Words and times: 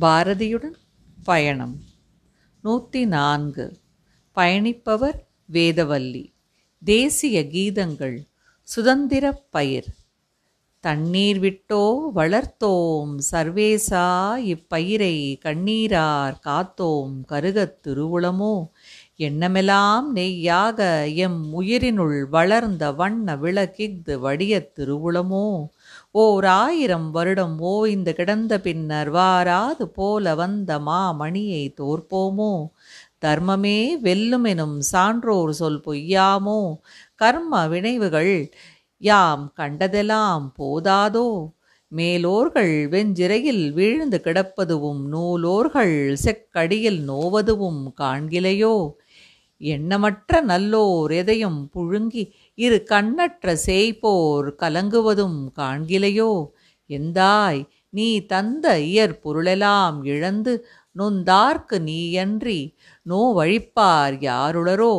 பாரதியுடன் 0.00 0.74
பயணம். 1.24 1.80
நூற்றி 2.62 3.06
நான்கு 3.06 3.80
பயணிப்பவர் 4.34 5.18
வேதவல்லி. 5.52 6.34
தேசிய 6.84 7.42
கீதங்கள் 7.42 8.28
சுதந்திரப் 8.62 9.50
பயிர். 9.50 9.86
தண்ணீர் 10.80 11.40
விட்டோ 11.40 11.98
வளர்த்தோம். 12.14 13.18
சர்வேசா 13.32 14.36
இப்பயிரை 14.36 15.38
கண்ணீரார் 15.44 16.34
காத்தோம். 16.46 17.10
கருகத் 17.26 17.78
திருவுளமோ? 17.86 18.68
எண்ணமெல்லாம் 19.16 20.16
நெய்யாக 20.16 21.06
எம் 21.14 21.60
உயிரினுள் 21.60 22.28
வளர்ந்த 22.30 22.92
வண்ண 22.92 23.36
விளக்கிஃது 23.36 24.14
வடியத் 24.14 24.80
திருவுளமோ? 24.80 25.66
ஓர் 26.10 26.44
ஆயிரம் 26.44 27.10
வருடம் 27.10 27.60
ஓய்ந்து 27.60 28.14
கிடந்த 28.14 28.60
பின்னர் 28.60 29.12
வாராது 29.12 29.82
போல 29.82 30.34
வந்த 30.34 30.78
மாமணியை 30.78 31.74
தோற்போமோ? 31.80 32.68
தர்மமே 33.24 33.90
வெல்லுமெனும் 34.02 34.78
சான்றோர் 34.78 35.52
சொல் 35.52 35.80
பொய்யாமோ? 35.80 36.76
கர்ம 37.14 37.66
வினைவுகள் 37.66 38.52
யாம் 39.00 39.52
கண்டதெல்லாம் 39.54 40.54
போதாதோ? 40.58 41.28
மேலோர்கள் 41.92 42.88
வெஞ்சிறையில் 42.88 43.72
வீழ்ந்து 43.72 44.18
கிடப்பதுவும் 44.24 45.02
நூலோர்கள் 45.08 46.14
செக்கடியில் 46.24 47.00
நோவதுவும் 47.08 47.82
காண்கிலையோ? 48.00 48.74
எண்ணமற்ற 49.60 50.40
நல்லோர் 50.42 51.12
எதையும் 51.12 51.70
புழுங்கி 51.74 52.24
இரு 52.54 52.84
கண்ணற்ற 52.90 53.56
சேய்ப்போர் 53.66 54.48
கலங்குவதும் 54.58 55.38
காண்கிலையோ? 55.56 56.32
எந்தாய் 56.90 57.62
நீ 57.90 58.08
தந்த 58.26 58.66
இயற்பொருளெல்லாம் 58.78 60.04
இழந்து 60.04 60.54
நொந்தார்க்கு 60.96 61.78
நீயன்றி 61.80 62.60
நோவழிப்பார் 63.06 64.16
யாருளரோ? 64.20 64.94